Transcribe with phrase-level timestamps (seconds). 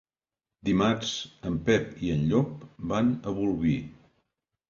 [0.69, 1.09] Dimarts
[1.49, 3.77] en Pep i en Llop van a Bolvir.